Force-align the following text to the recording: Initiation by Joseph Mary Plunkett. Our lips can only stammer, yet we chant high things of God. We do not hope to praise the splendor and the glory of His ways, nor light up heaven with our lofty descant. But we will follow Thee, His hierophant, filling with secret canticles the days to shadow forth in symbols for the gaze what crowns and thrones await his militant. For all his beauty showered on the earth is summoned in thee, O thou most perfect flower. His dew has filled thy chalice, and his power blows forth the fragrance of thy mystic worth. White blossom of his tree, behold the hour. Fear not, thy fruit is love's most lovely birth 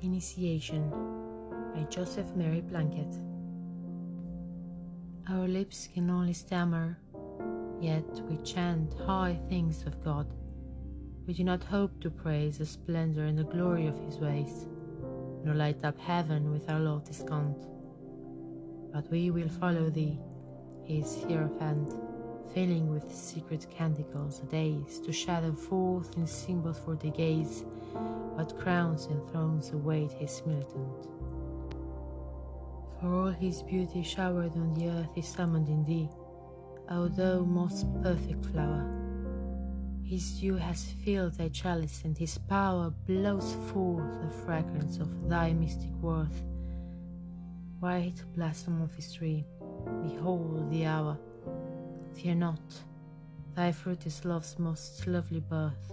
Initiation 0.00 0.90
by 1.74 1.82
Joseph 1.90 2.28
Mary 2.36 2.62
Plunkett. 2.62 3.12
Our 5.28 5.48
lips 5.48 5.88
can 5.92 6.08
only 6.08 6.32
stammer, 6.32 6.98
yet 7.80 8.06
we 8.28 8.36
chant 8.44 8.94
high 9.06 9.40
things 9.48 9.82
of 9.86 10.02
God. 10.04 10.26
We 11.26 11.34
do 11.34 11.42
not 11.42 11.64
hope 11.64 12.00
to 12.00 12.10
praise 12.10 12.58
the 12.58 12.66
splendor 12.66 13.24
and 13.24 13.36
the 13.36 13.42
glory 13.42 13.88
of 13.88 13.98
His 13.98 14.18
ways, 14.18 14.68
nor 15.44 15.56
light 15.56 15.84
up 15.84 15.98
heaven 15.98 16.52
with 16.52 16.70
our 16.70 16.78
lofty 16.78 17.10
descant. 17.10 17.58
But 18.92 19.10
we 19.10 19.32
will 19.32 19.48
follow 19.48 19.90
Thee, 19.90 20.20
His 20.84 21.24
hierophant, 21.24 21.92
filling 22.54 22.88
with 22.90 23.14
secret 23.14 23.66
canticles 23.70 24.40
the 24.40 24.46
days 24.46 24.98
to 25.00 25.12
shadow 25.12 25.52
forth 25.52 26.16
in 26.16 26.26
symbols 26.26 26.78
for 26.84 26.96
the 26.96 27.10
gaze 27.10 27.64
what 28.34 28.56
crowns 28.58 29.06
and 29.06 29.28
thrones 29.30 29.70
await 29.72 30.12
his 30.12 30.42
militant. 30.46 31.08
For 33.00 33.12
all 33.12 33.30
his 33.30 33.62
beauty 33.62 34.02
showered 34.02 34.52
on 34.56 34.74
the 34.74 34.88
earth 34.88 35.16
is 35.16 35.26
summoned 35.26 35.68
in 35.68 35.84
thee, 35.84 36.08
O 36.90 37.08
thou 37.08 37.40
most 37.40 37.86
perfect 38.02 38.46
flower. 38.46 38.86
His 40.04 40.40
dew 40.40 40.56
has 40.56 40.92
filled 41.04 41.34
thy 41.34 41.48
chalice, 41.50 42.02
and 42.04 42.16
his 42.16 42.38
power 42.38 42.90
blows 43.06 43.54
forth 43.70 44.22
the 44.22 44.30
fragrance 44.46 44.98
of 44.98 45.28
thy 45.28 45.52
mystic 45.52 45.92
worth. 46.00 46.42
White 47.80 48.22
blossom 48.34 48.80
of 48.80 48.94
his 48.94 49.12
tree, 49.12 49.44
behold 50.02 50.70
the 50.70 50.86
hour. 50.86 51.18
Fear 52.22 52.34
not, 52.34 52.60
thy 53.54 53.70
fruit 53.70 54.04
is 54.04 54.24
love's 54.24 54.58
most 54.58 55.06
lovely 55.06 55.38
birth 55.38 55.92